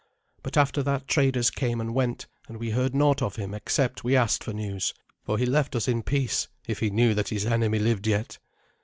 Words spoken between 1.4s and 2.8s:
came and went, and we